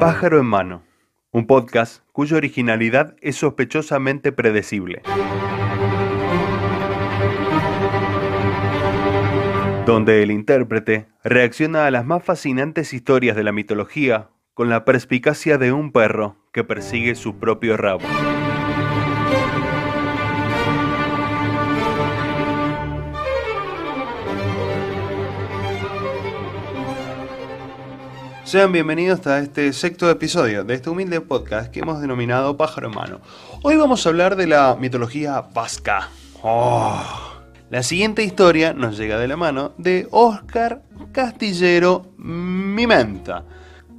Pájaro 0.00 0.38
en 0.40 0.46
mano, 0.46 0.82
un 1.32 1.46
podcast 1.46 2.02
cuya 2.12 2.36
originalidad 2.36 3.16
es 3.20 3.36
sospechosamente 3.36 4.32
predecible. 4.32 5.02
Donde 9.84 10.22
el 10.22 10.30
intérprete 10.30 11.08
reacciona 11.24 11.86
a 11.86 11.90
las 11.90 12.06
más 12.06 12.22
fascinantes 12.22 12.92
historias 12.92 13.36
de 13.36 13.42
la 13.44 13.52
mitología 13.52 14.28
con 14.54 14.68
la 14.68 14.84
perspicacia 14.84 15.58
de 15.58 15.72
un 15.72 15.92
perro 15.92 16.36
que 16.52 16.64
persigue 16.64 17.14
su 17.14 17.38
propio 17.38 17.76
rabo. 17.76 18.00
Sean 28.48 28.72
bienvenidos 28.72 29.26
a 29.26 29.40
este 29.40 29.74
sexto 29.74 30.08
episodio 30.08 30.64
de 30.64 30.72
este 30.72 30.88
humilde 30.88 31.20
podcast 31.20 31.70
que 31.70 31.80
hemos 31.80 32.00
denominado 32.00 32.56
Pájaro 32.56 32.88
en 32.88 32.94
Mano. 32.94 33.20
Hoy 33.62 33.76
vamos 33.76 34.06
a 34.06 34.08
hablar 34.08 34.36
de 34.36 34.46
la 34.46 34.74
mitología 34.80 35.42
vasca. 35.52 36.08
Oh. 36.42 36.98
La 37.68 37.82
siguiente 37.82 38.22
historia 38.22 38.72
nos 38.72 38.96
llega 38.96 39.18
de 39.18 39.28
la 39.28 39.36
mano 39.36 39.74
de 39.76 40.08
Oscar 40.12 40.80
Castillero 41.12 42.06
Mimenta. 42.16 43.44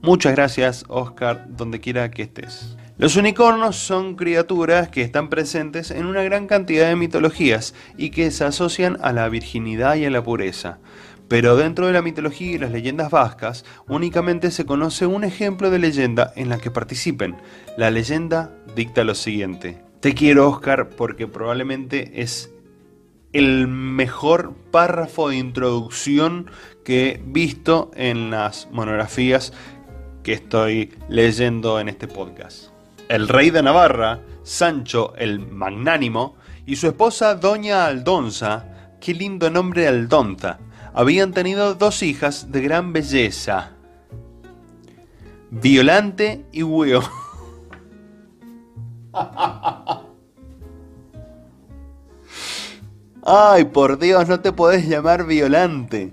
Muchas 0.00 0.32
gracias, 0.32 0.86
Oscar, 0.88 1.44
donde 1.50 1.80
quiera 1.80 2.10
que 2.10 2.22
estés. 2.22 2.78
Los 2.96 3.16
unicornios 3.16 3.76
son 3.76 4.16
criaturas 4.16 4.88
que 4.88 5.02
están 5.02 5.28
presentes 5.28 5.90
en 5.90 6.06
una 6.06 6.22
gran 6.22 6.46
cantidad 6.46 6.88
de 6.88 6.96
mitologías 6.96 7.74
y 7.98 8.10
que 8.10 8.30
se 8.30 8.44
asocian 8.44 8.96
a 9.02 9.12
la 9.12 9.28
virginidad 9.28 9.96
y 9.96 10.06
a 10.06 10.10
la 10.10 10.24
pureza. 10.24 10.78
Pero 11.28 11.56
dentro 11.56 11.86
de 11.86 11.92
la 11.92 12.02
mitología 12.02 12.52
y 12.52 12.58
las 12.58 12.72
leyendas 12.72 13.10
vascas, 13.10 13.64
únicamente 13.86 14.50
se 14.50 14.64
conoce 14.64 15.06
un 15.06 15.24
ejemplo 15.24 15.70
de 15.70 15.78
leyenda 15.78 16.32
en 16.36 16.48
la 16.48 16.58
que 16.58 16.70
participen. 16.70 17.36
La 17.76 17.90
leyenda 17.90 18.50
dicta 18.74 19.04
lo 19.04 19.14
siguiente. 19.14 19.82
Te 20.00 20.14
quiero, 20.14 20.48
Oscar, 20.48 20.88
porque 20.90 21.26
probablemente 21.26 22.22
es 22.22 22.50
el 23.32 23.68
mejor 23.68 24.54
párrafo 24.70 25.28
de 25.28 25.36
introducción 25.36 26.50
que 26.84 27.08
he 27.08 27.22
visto 27.22 27.90
en 27.94 28.30
las 28.30 28.68
monografías 28.72 29.52
que 30.22 30.32
estoy 30.32 30.94
leyendo 31.08 31.78
en 31.78 31.88
este 31.88 32.08
podcast. 32.08 32.70
El 33.08 33.28
rey 33.28 33.50
de 33.50 33.62
Navarra, 33.62 34.20
Sancho 34.42 35.14
el 35.16 35.40
Magnánimo, 35.40 36.36
y 36.64 36.76
su 36.76 36.86
esposa 36.86 37.34
Doña 37.34 37.86
Aldonza, 37.86 38.96
qué 39.00 39.14
lindo 39.14 39.50
nombre 39.50 39.88
Aldonza, 39.88 40.58
habían 40.92 41.32
tenido 41.32 41.74
dos 41.74 42.02
hijas 42.02 42.50
de 42.52 42.60
gran 42.60 42.92
belleza, 42.92 43.72
Violante 45.50 46.44
y 46.52 46.62
Hueo. 46.62 47.02
Ay, 53.24 53.64
por 53.64 53.98
Dios, 53.98 54.28
no 54.28 54.40
te 54.40 54.52
podés 54.52 54.88
llamar 54.88 55.26
Violante. 55.26 56.12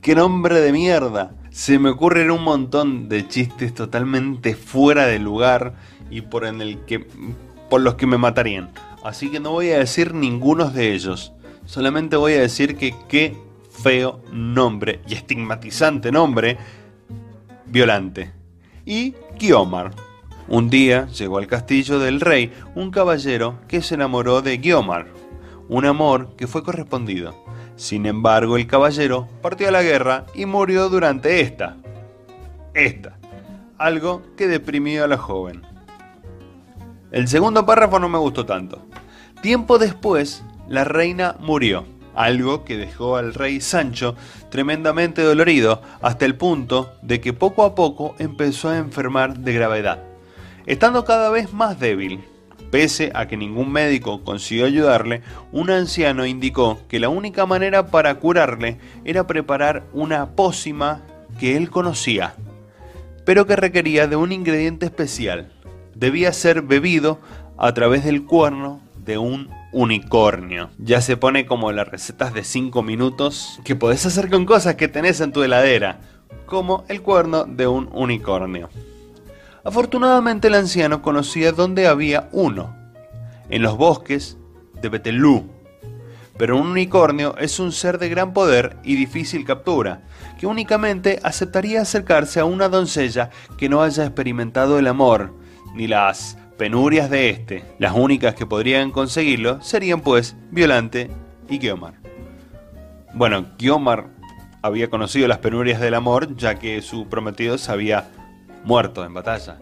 Qué 0.00 0.14
nombre 0.14 0.60
de 0.60 0.72
mierda. 0.72 1.34
Se 1.50 1.78
me 1.78 1.90
ocurren 1.90 2.30
un 2.30 2.42
montón 2.42 3.08
de 3.08 3.28
chistes 3.28 3.74
totalmente 3.74 4.54
fuera 4.54 5.06
de 5.06 5.18
lugar 5.18 5.74
y 6.10 6.22
por 6.22 6.46
en 6.46 6.62
el 6.62 6.78
que 6.86 7.06
por 7.68 7.82
los 7.82 7.96
que 7.96 8.06
me 8.06 8.18
matarían. 8.18 8.70
Así 9.04 9.30
que 9.30 9.40
no 9.40 9.50
voy 9.52 9.70
a 9.70 9.78
decir 9.78 10.14
ninguno 10.14 10.70
de 10.70 10.92
ellos. 10.92 11.32
Solamente 11.66 12.16
voy 12.16 12.32
a 12.34 12.40
decir 12.40 12.76
que 12.76 12.94
qué 13.08 13.36
feo 13.82 14.22
nombre 14.30 15.00
y 15.08 15.14
estigmatizante 15.14 16.12
nombre, 16.12 16.56
Violante. 17.66 18.32
Y 18.84 19.14
Guiomar. 19.38 19.92
Un 20.48 20.70
día 20.70 21.06
llegó 21.06 21.38
al 21.38 21.46
castillo 21.46 21.98
del 21.98 22.20
rey 22.20 22.52
un 22.74 22.90
caballero 22.90 23.58
que 23.68 23.82
se 23.82 23.94
enamoró 23.94 24.42
de 24.42 24.58
Guiomar, 24.58 25.06
un 25.68 25.86
amor 25.86 26.36
que 26.36 26.46
fue 26.46 26.62
correspondido. 26.62 27.34
Sin 27.76 28.06
embargo, 28.06 28.56
el 28.56 28.66
caballero 28.66 29.28
partió 29.40 29.68
a 29.68 29.72
la 29.72 29.82
guerra 29.82 30.26
y 30.34 30.46
murió 30.46 30.88
durante 30.88 31.40
esta. 31.40 31.76
Esta. 32.74 33.18
Algo 33.78 34.22
que 34.36 34.46
deprimió 34.46 35.04
a 35.04 35.08
la 35.08 35.16
joven. 35.16 35.62
El 37.10 37.28
segundo 37.28 37.64
párrafo 37.66 37.98
no 37.98 38.08
me 38.08 38.18
gustó 38.18 38.46
tanto. 38.46 38.86
Tiempo 39.40 39.78
después, 39.78 40.44
la 40.68 40.84
reina 40.84 41.36
murió 41.40 41.84
algo 42.14 42.64
que 42.64 42.76
dejó 42.76 43.16
al 43.16 43.34
rey 43.34 43.60
Sancho 43.60 44.14
tremendamente 44.50 45.22
dolorido 45.22 45.82
hasta 46.00 46.24
el 46.24 46.36
punto 46.36 46.92
de 47.02 47.20
que 47.20 47.32
poco 47.32 47.64
a 47.64 47.74
poco 47.74 48.14
empezó 48.18 48.68
a 48.68 48.78
enfermar 48.78 49.38
de 49.38 49.52
gravedad, 49.52 50.02
estando 50.66 51.04
cada 51.04 51.30
vez 51.30 51.52
más 51.52 51.78
débil. 51.78 52.24
Pese 52.70 53.12
a 53.14 53.28
que 53.28 53.36
ningún 53.36 53.70
médico 53.70 54.24
consiguió 54.24 54.64
ayudarle, 54.64 55.20
un 55.52 55.68
anciano 55.68 56.24
indicó 56.24 56.80
que 56.88 57.00
la 57.00 57.10
única 57.10 57.44
manera 57.44 57.88
para 57.88 58.14
curarle 58.14 58.78
era 59.04 59.26
preparar 59.26 59.84
una 59.92 60.30
pócima 60.30 61.02
que 61.38 61.56
él 61.58 61.68
conocía, 61.68 62.34
pero 63.26 63.46
que 63.46 63.56
requería 63.56 64.06
de 64.06 64.16
un 64.16 64.32
ingrediente 64.32 64.86
especial. 64.86 65.52
Debía 65.94 66.32
ser 66.32 66.62
bebido 66.62 67.20
a 67.58 67.74
través 67.74 68.04
del 68.04 68.24
cuerno 68.24 68.80
de 69.04 69.18
un 69.18 69.50
unicornio. 69.72 70.70
Ya 70.78 71.00
se 71.00 71.16
pone 71.16 71.46
como 71.46 71.72
las 71.72 71.88
recetas 71.88 72.32
de 72.34 72.44
5 72.44 72.82
minutos 72.82 73.60
que 73.64 73.74
podés 73.74 74.06
hacer 74.06 74.30
con 74.30 74.44
cosas 74.44 74.76
que 74.76 74.88
tenés 74.88 75.20
en 75.20 75.32
tu 75.32 75.42
heladera, 75.42 76.00
como 76.46 76.84
el 76.88 77.02
cuerno 77.02 77.44
de 77.44 77.66
un 77.66 77.88
unicornio. 77.92 78.68
Afortunadamente 79.64 80.48
el 80.48 80.54
anciano 80.54 81.02
conocía 81.02 81.52
dónde 81.52 81.86
había 81.86 82.28
uno, 82.32 82.76
en 83.48 83.62
los 83.62 83.76
bosques 83.76 84.36
de 84.80 84.88
Betelú. 84.88 85.48
Pero 86.36 86.56
un 86.56 86.68
unicornio 86.68 87.36
es 87.38 87.60
un 87.60 87.72
ser 87.72 87.98
de 87.98 88.08
gran 88.08 88.32
poder 88.32 88.76
y 88.82 88.96
difícil 88.96 89.44
captura, 89.44 90.02
que 90.38 90.46
únicamente 90.46 91.20
aceptaría 91.22 91.82
acercarse 91.82 92.40
a 92.40 92.44
una 92.44 92.68
doncella 92.68 93.30
que 93.56 93.68
no 93.68 93.82
haya 93.82 94.04
experimentado 94.04 94.78
el 94.78 94.88
amor, 94.88 95.34
ni 95.74 95.86
las 95.86 96.36
penurias 96.62 97.10
de 97.10 97.28
este, 97.28 97.64
las 97.80 97.92
únicas 97.92 98.36
que 98.36 98.46
podrían 98.46 98.92
conseguirlo, 98.92 99.60
serían 99.62 100.00
pues 100.00 100.36
Violante 100.52 101.10
y 101.48 101.58
Guiomar. 101.58 101.94
Bueno, 103.14 103.46
Guiomar 103.58 104.06
había 104.62 104.88
conocido 104.88 105.26
las 105.26 105.38
penurias 105.38 105.80
del 105.80 105.94
amor 105.94 106.36
ya 106.36 106.60
que 106.60 106.80
su 106.80 107.08
prometido 107.08 107.58
se 107.58 107.72
había 107.72 108.10
muerto 108.62 109.04
en 109.04 109.12
batalla. 109.12 109.58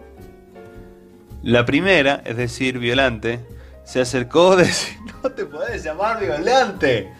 La 1.41 1.65
primera, 1.65 2.21
es 2.23 2.37
decir, 2.37 2.77
Violante, 2.77 3.39
se 3.83 3.99
acercó 3.99 4.55
de... 4.55 4.69
No 5.23 5.31
te 5.31 5.45
podés 5.45 5.83
llamar 5.83 6.19
Violante. 6.19 7.11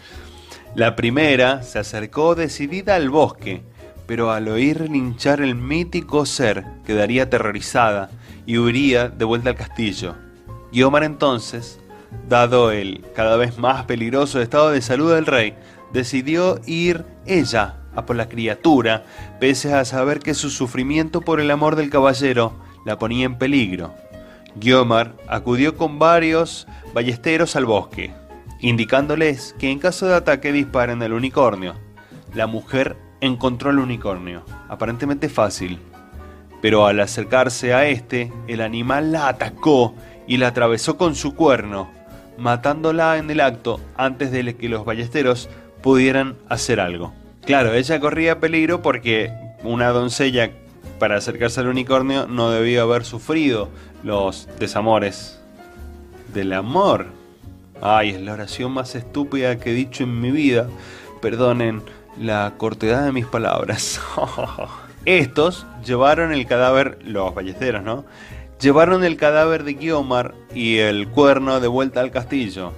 La 0.76 0.94
primera 0.94 1.64
se 1.64 1.80
acercó 1.80 2.36
decidida 2.36 2.94
al 2.94 3.10
bosque, 3.10 3.64
pero 4.06 4.30
al 4.30 4.46
oír 4.46 4.88
linchar 4.88 5.40
el 5.40 5.56
mítico 5.56 6.24
ser 6.24 6.66
quedaría 6.86 7.24
aterrorizada 7.24 8.10
y 8.46 8.58
huiría 8.58 9.08
de 9.08 9.24
vuelta 9.24 9.50
al 9.50 9.56
castillo. 9.56 10.14
Guiomar 10.72 11.04
entonces, 11.04 11.80
dado 12.28 12.70
el 12.70 13.04
cada 13.14 13.36
vez 13.36 13.58
más 13.58 13.84
peligroso 13.84 14.40
estado 14.40 14.70
de 14.70 14.82
salud 14.82 15.14
del 15.14 15.26
rey, 15.26 15.54
decidió 15.92 16.60
ir 16.66 17.04
ella 17.26 17.78
a 17.94 18.06
por 18.06 18.16
la 18.16 18.28
criatura, 18.28 19.04
pese 19.38 19.74
a 19.74 19.84
saber 19.84 20.20
que 20.20 20.34
su 20.34 20.50
sufrimiento 20.50 21.20
por 21.20 21.40
el 21.40 21.50
amor 21.50 21.76
del 21.76 21.90
caballero 21.90 22.54
la 22.86 22.98
ponía 22.98 23.26
en 23.26 23.38
peligro. 23.38 23.94
Guiomar 24.56 25.14
acudió 25.28 25.76
con 25.76 25.98
varios 25.98 26.66
ballesteros 26.94 27.56
al 27.56 27.66
bosque, 27.66 28.12
indicándoles 28.60 29.54
que 29.58 29.70
en 29.70 29.78
caso 29.78 30.06
de 30.06 30.14
ataque 30.14 30.52
disparen 30.52 31.02
el 31.02 31.12
unicornio. 31.12 31.74
La 32.34 32.46
mujer 32.46 32.96
encontró 33.20 33.70
el 33.70 33.78
unicornio, 33.78 34.44
aparentemente 34.68 35.28
fácil, 35.28 35.78
pero 36.62 36.86
al 36.86 37.00
acercarse 37.00 37.74
a 37.74 37.86
este, 37.86 38.32
el 38.46 38.62
animal 38.62 39.12
la 39.12 39.28
atacó 39.28 39.94
y 40.26 40.38
la 40.38 40.48
atravesó 40.48 40.96
con 40.96 41.16
su 41.16 41.34
cuerno, 41.34 41.90
matándola 42.38 43.18
en 43.18 43.30
el 43.30 43.40
acto 43.40 43.80
antes 43.96 44.30
de 44.30 44.56
que 44.56 44.68
los 44.68 44.84
ballesteros 44.84 45.50
pudieran 45.82 46.36
hacer 46.48 46.80
algo. 46.80 47.12
Claro, 47.44 47.74
ella 47.74 47.98
corría 47.98 48.38
peligro 48.38 48.80
porque 48.80 49.32
una 49.64 49.88
doncella 49.88 50.52
para 51.00 51.16
acercarse 51.16 51.58
al 51.58 51.66
unicornio 51.66 52.28
no 52.28 52.50
debía 52.50 52.82
haber 52.82 53.04
sufrido 53.04 53.68
los 54.04 54.48
desamores 54.60 55.40
del 56.32 56.52
amor. 56.52 57.06
Ay, 57.80 58.10
es 58.10 58.20
la 58.20 58.34
oración 58.34 58.70
más 58.70 58.94
estúpida 58.94 59.58
que 59.58 59.70
he 59.70 59.74
dicho 59.74 60.04
en 60.04 60.20
mi 60.20 60.30
vida. 60.30 60.68
Perdonen 61.20 61.82
la 62.20 62.54
cortedad 62.56 63.04
de 63.04 63.10
mis 63.10 63.26
palabras. 63.26 64.00
Estos 65.04 65.66
llevaron 65.84 66.32
el 66.32 66.46
cadáver, 66.46 66.98
los 67.04 67.34
ballesteros, 67.34 67.82
¿no? 67.82 68.04
Llevaron 68.60 69.02
el 69.02 69.16
cadáver 69.16 69.64
de 69.64 69.74
Guiomar 69.74 70.34
y 70.54 70.78
el 70.78 71.08
cuerno 71.08 71.58
de 71.58 71.66
vuelta 71.66 72.00
al 72.00 72.12
castillo. 72.12 72.72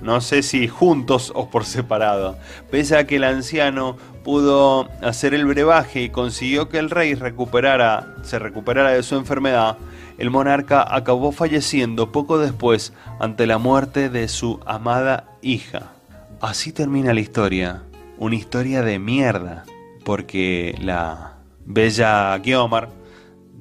no 0.00 0.20
sé 0.20 0.42
si 0.42 0.68
juntos 0.68 1.32
o 1.34 1.50
por 1.50 1.64
separado. 1.64 2.36
Pese 2.70 2.96
a 2.96 3.06
que 3.06 3.16
el 3.16 3.24
anciano 3.24 3.96
pudo 4.22 4.88
hacer 5.02 5.34
el 5.34 5.46
brebaje 5.46 6.02
y 6.02 6.10
consiguió 6.10 6.68
que 6.68 6.78
el 6.78 6.90
rey 6.90 7.14
recuperara, 7.14 8.14
se 8.22 8.38
recuperara 8.38 8.90
de 8.90 9.02
su 9.02 9.16
enfermedad, 9.16 9.76
el 10.18 10.30
monarca 10.30 10.84
acabó 10.94 11.32
falleciendo 11.32 12.12
poco 12.12 12.38
después 12.38 12.92
ante 13.20 13.46
la 13.46 13.58
muerte 13.58 14.08
de 14.08 14.28
su 14.28 14.60
amada 14.66 15.24
hija. 15.42 15.92
Así 16.40 16.72
termina 16.72 17.14
la 17.14 17.20
historia, 17.20 17.82
una 18.18 18.36
historia 18.36 18.82
de 18.82 18.98
mierda, 18.98 19.64
porque 20.04 20.76
la 20.80 21.37
bella 21.68 22.36
Guiomar, 22.38 22.88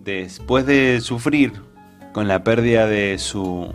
después 0.04 0.66
de 0.66 1.02
sufrir 1.02 1.52
con 2.14 2.28
la 2.28 2.44
pérdida 2.44 2.88
de 2.88 3.20
su 3.20 3.74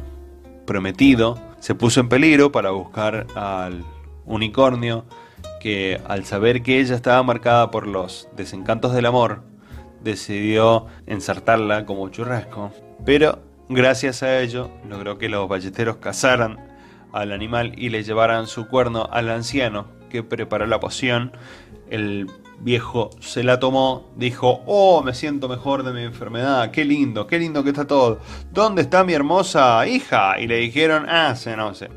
prometido, 0.66 1.38
se 1.60 1.74
puso 1.74 2.00
en 2.00 2.08
peligro 2.08 2.50
para 2.50 2.70
buscar 2.70 3.26
al 3.34 3.84
unicornio 4.24 5.04
que 5.60 6.00
al 6.08 6.24
saber 6.24 6.62
que 6.62 6.80
ella 6.80 6.94
estaba 6.94 7.22
marcada 7.22 7.70
por 7.70 7.86
los 7.86 8.28
desencantos 8.34 8.94
del 8.94 9.06
amor, 9.06 9.42
decidió 10.02 10.86
ensartarla 11.06 11.84
como 11.84 12.08
churrasco. 12.08 12.72
Pero 13.04 13.38
gracias 13.68 14.22
a 14.22 14.40
ello 14.40 14.70
logró 14.88 15.18
que 15.18 15.28
los 15.28 15.46
balleteros 15.46 15.96
cazaran 15.96 16.58
al 17.12 17.32
animal 17.32 17.74
y 17.76 17.90
le 17.90 18.02
llevaran 18.02 18.46
su 18.46 18.66
cuerno 18.66 19.08
al 19.12 19.28
anciano 19.28 19.88
que 20.08 20.22
preparó 20.22 20.66
la 20.66 20.80
poción. 20.80 21.32
Viejo 22.60 23.10
se 23.20 23.42
la 23.42 23.58
tomó, 23.58 24.10
dijo, 24.16 24.62
oh, 24.66 25.02
me 25.02 25.14
siento 25.14 25.48
mejor 25.48 25.82
de 25.82 25.92
mi 25.92 26.02
enfermedad, 26.02 26.70
qué 26.70 26.84
lindo, 26.84 27.26
qué 27.26 27.38
lindo 27.38 27.62
que 27.64 27.70
está 27.70 27.86
todo. 27.86 28.20
¿Dónde 28.52 28.82
está 28.82 29.04
mi 29.04 29.12
hermosa 29.12 29.86
hija? 29.86 30.38
Y 30.40 30.46
le 30.46 30.56
dijeron, 30.56 31.06
ah, 31.08 31.34
se 31.34 31.56
no 31.56 31.74
sé. 31.74 31.90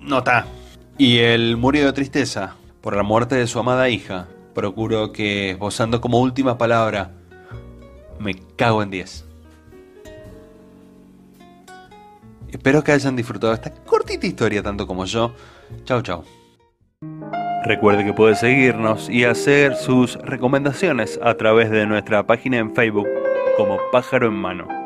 No 0.00 0.18
está. 0.18 0.46
Y 0.98 1.18
él 1.18 1.56
murió 1.56 1.86
de 1.86 1.92
tristeza 1.92 2.56
por 2.80 2.96
la 2.96 3.02
muerte 3.02 3.36
de 3.36 3.46
su 3.46 3.58
amada 3.58 3.88
hija. 3.88 4.28
Procuro 4.54 5.12
que, 5.12 5.50
esbozando 5.50 6.00
como 6.00 6.20
última 6.20 6.58
palabra, 6.58 7.12
me 8.18 8.34
cago 8.56 8.82
en 8.82 8.90
10. 8.90 9.24
Espero 12.50 12.84
que 12.84 12.92
hayan 12.92 13.16
disfrutado 13.16 13.54
esta 13.54 13.72
cortita 13.72 14.26
historia 14.26 14.62
tanto 14.62 14.86
como 14.86 15.06
yo. 15.06 15.32
Chao, 15.84 16.02
chao. 16.02 16.41
Recuerde 17.64 18.04
que 18.04 18.12
puede 18.12 18.34
seguirnos 18.34 19.08
y 19.08 19.24
hacer 19.24 19.76
sus 19.76 20.16
recomendaciones 20.16 21.18
a 21.22 21.34
través 21.34 21.70
de 21.70 21.86
nuestra 21.86 22.24
página 22.24 22.58
en 22.58 22.74
Facebook 22.74 23.08
como 23.56 23.78
Pájaro 23.92 24.26
en 24.26 24.34
Mano. 24.34 24.81